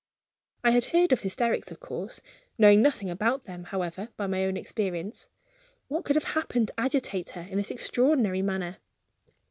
[0.63, 2.21] I had heard of hysterics, of course;
[2.57, 5.29] knowing nothing about them, however, by my own experience.
[5.89, 8.77] What could have happened to agitate her in this extraordinary manner?